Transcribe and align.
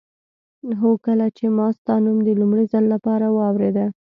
هو 0.79 0.91
کله 1.05 1.25
چې 1.37 1.45
ما 1.57 1.67
ستا 1.77 1.95
نوم 2.05 2.17
د 2.23 2.29
لومړي 2.39 2.65
ځل 2.71 2.85
لپاره 2.93 3.25
واورېده. 3.37 3.85